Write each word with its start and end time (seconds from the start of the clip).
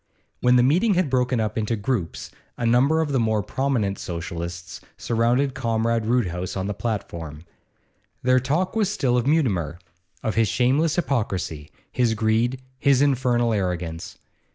When 0.39 0.55
the 0.55 0.63
meeting 0.63 0.95
had 0.95 1.11
broken 1.11 1.39
up 1.39 1.59
into 1.59 1.75
groups, 1.75 2.31
a 2.57 2.65
number 2.65 3.01
of 3.01 3.11
the 3.11 3.19
more 3.19 3.43
prominent 3.43 3.99
Socialists 3.99 4.81
surrounded 4.97 5.53
Comrade 5.53 6.07
Roodhouse 6.07 6.57
on 6.57 6.65
the 6.65 6.73
platform. 6.73 7.45
Their 8.23 8.39
talk 8.39 8.75
was 8.75 8.89
still 8.91 9.15
of 9.15 9.27
Mutimer, 9.27 9.77
of 10.23 10.33
his 10.33 10.47
shameless 10.47 10.95
hypocrisy, 10.95 11.69
his 11.91 12.15
greed, 12.15 12.63
his 12.79 13.03
infernal 13.03 13.53
arrogance. 13.53 14.17